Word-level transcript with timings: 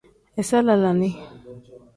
Iza 0.41 0.59
lalaani. 0.65 1.09